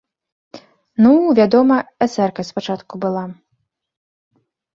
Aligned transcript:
Ну, 1.05 1.11
вядома, 1.39 1.77
эсэркай 2.07 2.45
спачатку 2.51 2.93
была. 3.05 3.23